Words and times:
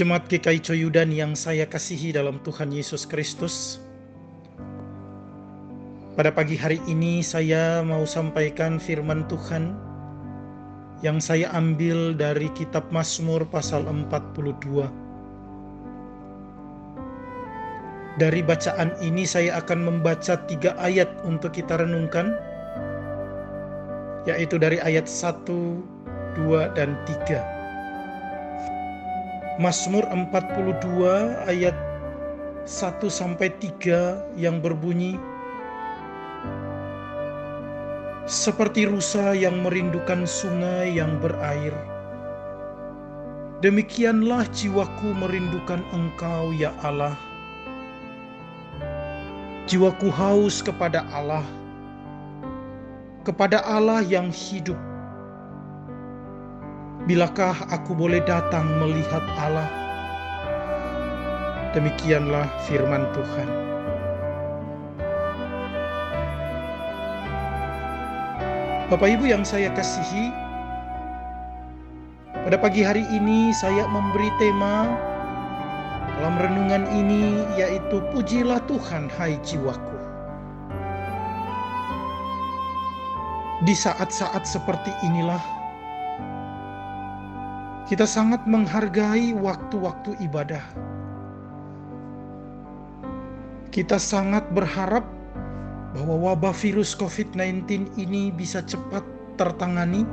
Jemaat 0.00 0.32
GKI 0.32 0.64
Coyudan 0.64 1.12
yang 1.12 1.36
saya 1.36 1.68
kasihi 1.68 2.16
dalam 2.16 2.40
Tuhan 2.40 2.72
Yesus 2.72 3.04
Kristus. 3.04 3.84
Pada 6.16 6.32
pagi 6.32 6.56
hari 6.56 6.80
ini 6.88 7.20
saya 7.20 7.84
mau 7.84 8.08
sampaikan 8.08 8.80
firman 8.80 9.28
Tuhan 9.28 9.76
yang 11.04 11.20
saya 11.20 11.52
ambil 11.52 12.16
dari 12.16 12.48
kitab 12.56 12.88
Mazmur 12.88 13.44
pasal 13.52 13.84
42. 13.84 14.88
Dari 18.16 18.40
bacaan 18.40 18.96
ini 19.04 19.28
saya 19.28 19.60
akan 19.60 19.84
membaca 19.84 20.40
tiga 20.48 20.80
ayat 20.80 21.12
untuk 21.28 21.52
kita 21.52 21.76
renungkan, 21.76 22.40
yaitu 24.24 24.56
dari 24.56 24.80
ayat 24.80 25.04
1, 25.04 25.44
2, 25.44 26.72
dan 26.72 26.96
3. 27.04 27.59
Mazmur 29.60 30.08
42 30.08 31.44
ayat 31.44 31.76
1 32.64 32.96
sampai 33.12 33.52
3 33.60 34.40
yang 34.40 34.64
berbunyi 34.64 35.20
Seperti 38.24 38.88
rusa 38.88 39.36
yang 39.36 39.60
merindukan 39.60 40.24
sungai 40.24 40.96
yang 40.96 41.20
berair 41.20 41.76
Demikianlah 43.60 44.48
jiwaku 44.48 45.12
merindukan 45.12 45.84
Engkau 45.92 46.56
ya 46.56 46.72
Allah. 46.80 47.20
Jiwaku 49.68 50.08
haus 50.08 50.64
kepada 50.64 51.04
Allah 51.12 51.44
kepada 53.28 53.60
Allah 53.68 54.00
yang 54.00 54.32
hidup 54.32 54.80
Bilakah 57.08 57.56
aku 57.72 57.96
boleh 57.96 58.20
datang 58.28 58.76
melihat 58.76 59.24
Allah? 59.40 59.64
Demikianlah 61.72 62.44
firman 62.68 63.08
Tuhan. 63.16 63.48
Bapak 68.92 69.08
Ibu 69.16 69.32
yang 69.32 69.48
saya 69.48 69.72
kasihi, 69.72 70.28
pada 72.44 72.60
pagi 72.60 72.84
hari 72.84 73.08
ini 73.08 73.48
saya 73.56 73.88
memberi 73.88 74.28
tema 74.36 74.92
dalam 76.20 76.36
renungan 76.36 76.84
ini 76.92 77.48
yaitu 77.56 78.04
pujilah 78.12 78.60
Tuhan 78.68 79.08
hai 79.16 79.40
jiwaku. 79.40 79.96
Di 83.64 83.72
saat-saat 83.72 84.44
seperti 84.44 84.92
inilah 85.00 85.59
kita 87.90 88.06
sangat 88.06 88.46
menghargai 88.46 89.34
waktu-waktu 89.34 90.14
ibadah. 90.22 90.62
Kita 93.74 93.98
sangat 93.98 94.46
berharap 94.54 95.02
bahwa 95.98 96.30
wabah 96.30 96.54
virus 96.54 96.94
COVID-19 96.94 97.90
ini 97.98 98.30
bisa 98.30 98.62
cepat 98.62 99.02
tertangani 99.34 100.06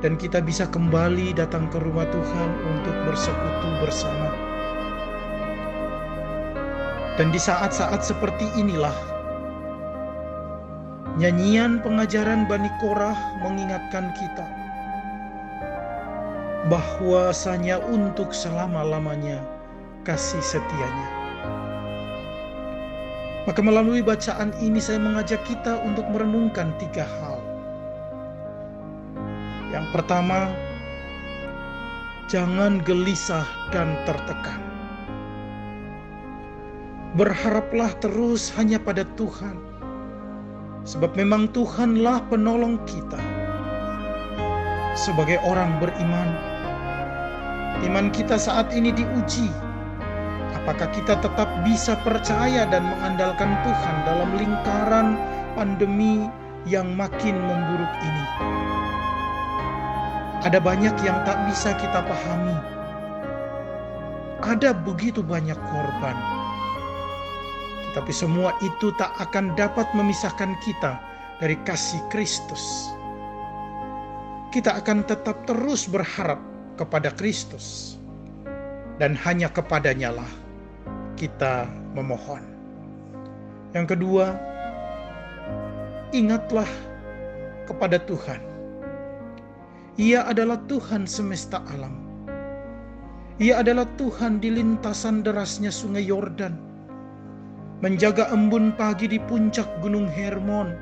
dan 0.00 0.16
kita 0.16 0.40
bisa 0.40 0.64
kembali 0.64 1.36
datang 1.36 1.68
ke 1.68 1.76
rumah 1.76 2.08
Tuhan 2.08 2.50
untuk 2.64 2.96
bersekutu 3.04 3.68
bersama. 3.84 4.32
Dan 7.20 7.36
di 7.36 7.40
saat-saat 7.40 8.00
seperti 8.00 8.48
inilah 8.56 8.96
nyanyian 11.20 11.84
pengajaran 11.84 12.48
Bani 12.48 12.72
Korah 12.80 13.44
mengingatkan 13.44 14.16
kita 14.16 14.65
bahwasanya 16.66 17.78
untuk 17.78 18.34
selama-lamanya 18.34 19.38
kasih 20.02 20.42
setianya. 20.42 21.10
Maka 23.46 23.62
melalui 23.62 24.02
bacaan 24.02 24.50
ini 24.58 24.82
saya 24.82 24.98
mengajak 24.98 25.38
kita 25.46 25.78
untuk 25.86 26.02
merenungkan 26.10 26.74
tiga 26.82 27.06
hal. 27.06 27.38
Yang 29.70 29.86
pertama, 29.94 30.50
jangan 32.26 32.82
gelisah 32.82 33.46
dan 33.70 33.94
tertekan. 34.02 34.58
Berharaplah 37.14 37.94
terus 38.02 38.50
hanya 38.58 38.82
pada 38.82 39.06
Tuhan. 39.14 39.62
Sebab 40.82 41.14
memang 41.14 41.46
Tuhanlah 41.54 42.26
penolong 42.26 42.82
kita. 42.86 43.18
Sebagai 44.98 45.38
orang 45.46 45.78
beriman, 45.78 46.55
Iman 47.84 48.08
kita 48.08 48.40
saat 48.40 48.72
ini 48.72 48.88
diuji. 48.88 49.52
Apakah 50.56 50.88
kita 50.96 51.20
tetap 51.20 51.46
bisa 51.60 51.92
percaya 52.00 52.64
dan 52.72 52.88
mengandalkan 52.88 53.52
Tuhan 53.60 53.96
dalam 54.08 54.30
lingkaran 54.40 55.08
pandemi 55.52 56.24
yang 56.64 56.96
makin 56.96 57.36
memburuk 57.36 57.92
ini? 58.00 58.24
Ada 60.48 60.56
banyak 60.56 60.96
yang 61.04 61.20
tak 61.28 61.36
bisa 61.52 61.76
kita 61.76 62.00
pahami. 62.00 62.56
Ada 64.40 64.72
begitu 64.72 65.20
banyak 65.20 65.58
korban. 65.68 66.16
Tetapi 67.92 68.12
semua 68.12 68.56
itu 68.64 68.88
tak 68.96 69.12
akan 69.20 69.52
dapat 69.52 69.84
memisahkan 69.92 70.56
kita 70.64 70.96
dari 71.44 71.60
kasih 71.68 72.00
Kristus. 72.08 72.88
Kita 74.48 74.80
akan 74.80 75.04
tetap 75.04 75.44
terus 75.44 75.84
berharap 75.84 76.55
kepada 76.76 77.12
Kristus, 77.16 77.96
dan 79.00 79.16
hanya 79.16 79.48
kepadanya 79.52 80.12
lah 80.12 80.32
kita 81.16 81.64
memohon. 81.96 82.44
Yang 83.72 83.96
kedua, 83.96 84.36
ingatlah 86.12 86.68
kepada 87.68 88.00
Tuhan. 88.04 88.40
Ia 89.96 90.28
adalah 90.28 90.60
Tuhan 90.68 91.08
semesta 91.08 91.64
alam. 91.72 92.04
Ia 93.36 93.60
adalah 93.60 93.84
Tuhan 94.00 94.40
di 94.40 94.48
lintasan 94.48 95.20
derasnya 95.20 95.68
sungai 95.68 96.08
Yordan, 96.08 96.56
menjaga 97.84 98.32
embun 98.32 98.72
pagi 98.76 99.08
di 99.12 99.20
puncak 99.20 99.68
gunung 99.84 100.08
Hermon, 100.08 100.72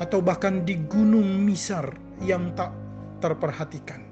atau 0.00 0.20
bahkan 0.20 0.64
di 0.68 0.76
gunung 0.88 1.44
Misar 1.48 1.96
yang 2.20 2.52
tak 2.52 2.76
terperhatikan. 3.24 4.11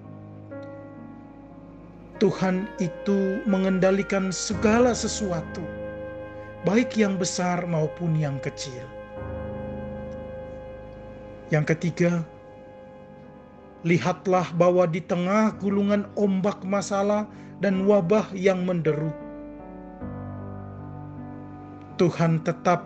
Tuhan 2.21 2.69
itu 2.77 3.41
mengendalikan 3.49 4.29
segala 4.29 4.93
sesuatu, 4.93 5.65
baik 6.69 6.93
yang 6.93 7.17
besar 7.17 7.65
maupun 7.65 8.13
yang 8.13 8.37
kecil. 8.45 8.85
Yang 11.49 11.73
ketiga, 11.73 12.21
lihatlah 13.89 14.53
bahwa 14.53 14.85
di 14.85 15.01
tengah 15.01 15.57
gulungan 15.65 16.13
ombak 16.13 16.61
masalah 16.61 17.25
dan 17.65 17.89
wabah 17.89 18.29
yang 18.37 18.69
menderu, 18.69 19.17
Tuhan 21.97 22.45
tetap 22.45 22.85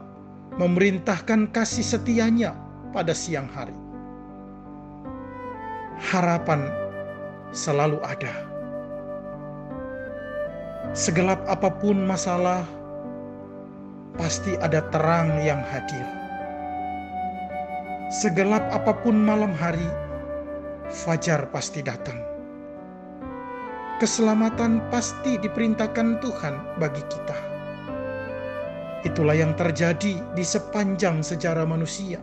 memerintahkan 0.62 1.50
kasih 1.50 1.82
setianya 1.82 2.54
pada 2.94 3.10
siang 3.10 3.50
hari. 3.50 3.74
Harapan 5.98 6.70
selalu 7.50 7.98
ada 8.06 8.53
Segelap 10.94 11.42
apa 11.50 11.74
pun 11.74 12.06
masalah, 12.06 12.62
pasti 14.14 14.54
ada 14.62 14.78
terang 14.94 15.42
yang 15.42 15.58
hadir. 15.66 16.06
Segelap 18.14 18.62
apa 18.70 18.94
pun 19.02 19.18
malam 19.18 19.50
hari, 19.58 19.90
fajar 20.94 21.50
pasti 21.50 21.82
datang. 21.82 22.22
Keselamatan 23.98 24.86
pasti 24.94 25.34
diperintahkan 25.42 26.22
Tuhan 26.22 26.78
bagi 26.78 27.02
kita. 27.10 27.38
Itulah 29.02 29.34
yang 29.34 29.58
terjadi 29.58 30.22
di 30.30 30.44
sepanjang 30.46 31.26
sejarah 31.26 31.66
manusia. 31.66 32.22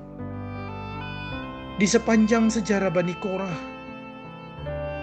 Di 1.76 1.84
sepanjang 1.92 2.48
sejarah 2.48 2.88
Bani 2.88 3.20
Korah, 3.20 3.60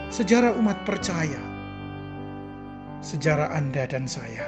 sejarah 0.08 0.56
umat 0.56 0.88
percaya, 0.88 1.57
sejarah 3.00 3.54
Anda 3.54 3.86
dan 3.86 4.10
saya. 4.10 4.42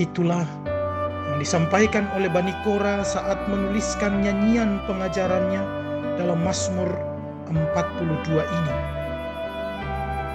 Itulah 0.00 0.48
yang 1.32 1.38
disampaikan 1.38 2.08
oleh 2.16 2.32
Bani 2.32 2.52
Kora 2.64 3.04
saat 3.04 3.36
menuliskan 3.46 4.24
nyanyian 4.24 4.80
pengajarannya 4.88 5.62
dalam 6.16 6.40
Mazmur 6.40 6.88
42 7.52 8.40
ini. 8.40 8.76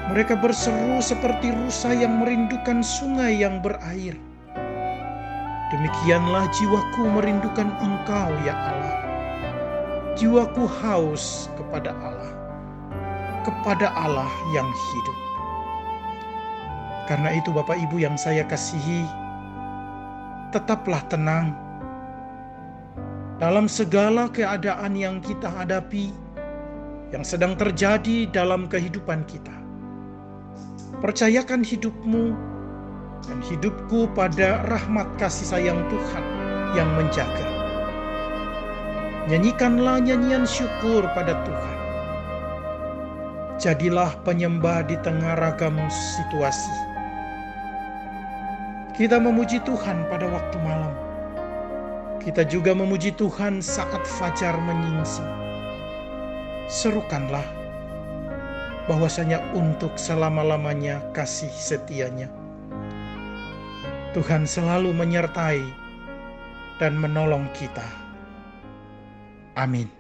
Mereka 0.07 0.39
berseru 0.39 1.03
seperti 1.03 1.51
rusa 1.51 1.91
yang 1.91 2.23
merindukan 2.23 2.79
sungai 2.79 3.43
yang 3.43 3.59
berair. 3.59 4.15
Demikianlah 5.67 6.47
jiwaku 6.55 7.11
merindukan 7.11 7.67
Engkau, 7.83 8.31
ya 8.47 8.55
Allah. 8.55 8.95
Jiwaku 10.15 10.63
haus 10.79 11.51
kepada 11.59 11.91
Allah 11.99 12.46
kepada 13.47 13.95
Allah 13.95 14.27
yang 14.51 14.67
hidup. 14.67 15.17
Karena 17.07 17.31
itu, 17.39 17.55
Bapak 17.55 17.79
Ibu 17.79 18.03
yang 18.03 18.19
saya 18.19 18.43
kasihi, 18.43 19.07
tetaplah 20.51 20.99
tenang 21.07 21.55
dalam 23.39 23.71
segala 23.71 24.27
keadaan 24.27 24.91
yang 24.99 25.23
kita 25.23 25.47
hadapi, 25.47 26.11
yang 27.15 27.23
sedang 27.23 27.55
terjadi 27.55 28.27
dalam 28.35 28.67
kehidupan 28.67 29.23
kita. 29.23 29.55
Percayakan 30.99 31.63
hidupmu 31.63 32.35
dan 33.23 33.39
hidupku 33.47 34.11
pada 34.11 34.67
rahmat 34.67 35.07
kasih 35.15 35.47
sayang 35.47 35.79
Tuhan 35.87 36.25
yang 36.75 36.89
menjaga. 36.99 37.47
Nyanyikanlah 39.31 40.03
nyanyian 40.03 40.43
syukur 40.43 41.07
pada 41.15 41.35
Tuhan. 41.47 41.77
Jadilah 43.57 44.13
penyembah 44.21 44.85
di 44.85 44.95
tengah 45.01 45.33
ragam 45.37 45.77
situasi 45.89 46.87
kita 48.97 49.21
memuji 49.21 49.61
Tuhan 49.61 50.09
pada 50.09 50.25
waktu 50.25 50.57
malam. 50.65 50.89
Kita 52.17 52.41
juga 52.49 52.73
memuji 52.73 53.13
Tuhan 53.13 53.61
saat 53.61 54.01
fajar 54.09 54.57
menyingsing. 54.57 55.29
Serukanlah 56.65 57.45
bahwasanya 58.89 59.37
untuk 59.53 59.93
selama-lamanya 60.01 60.97
kasih 61.13 61.53
setianya. 61.53 62.25
Tuhan 64.17 64.49
selalu 64.49 64.89
menyertai 64.97 65.61
dan 66.81 66.97
menolong 66.97 67.45
kita. 67.53 67.85
Amin. 69.53 69.96